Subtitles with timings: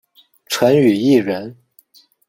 [0.47, 1.55] 陈与义人。